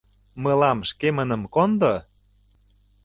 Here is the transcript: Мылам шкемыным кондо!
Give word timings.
Мылам 0.43 0.79
шкемыным 0.89 1.43
кондо! 1.53 1.95